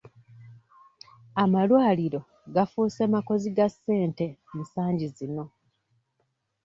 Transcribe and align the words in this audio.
Amalwaliro 1.43 2.21
gaafuuse 2.53 3.03
makozi 3.13 3.47
ga 3.57 3.67
ssente 3.73 4.25
ensangi 4.55 5.07
zino. 5.15 5.45